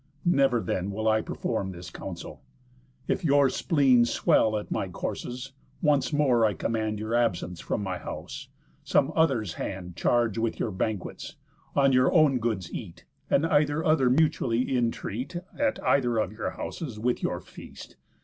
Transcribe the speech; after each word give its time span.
Never 0.25 0.59
then 0.61 0.89
Will 0.89 1.07
I 1.07 1.21
perform 1.21 1.69
this 1.73 1.91
counsel. 1.91 2.41
If 3.07 3.23
your 3.23 3.51
spleen 3.51 4.03
Swell 4.05 4.57
at 4.57 4.71
my 4.71 4.89
courses, 4.89 5.53
once 5.79 6.11
more 6.11 6.43
I 6.43 6.55
command 6.55 6.97
Your 6.97 7.13
absence 7.13 7.59
from 7.59 7.83
my 7.83 7.99
house; 7.99 8.47
some 8.83 9.11
other's 9.15 9.53
hand 9.53 9.95
Charge 9.95 10.39
with 10.39 10.59
your 10.59 10.71
banquets; 10.71 11.35
on 11.75 11.93
your 11.93 12.11
own 12.11 12.39
goods 12.39 12.73
eat, 12.73 13.05
And 13.29 13.45
either 13.45 13.85
other 13.85 14.09
mutually 14.09 14.75
in 14.75 14.89
treat, 14.89 15.35
At 15.59 15.77
either 15.83 16.17
of 16.17 16.31
your 16.31 16.49
houses, 16.49 16.99
with 16.99 17.21
your 17.21 17.39
feast. 17.39 17.95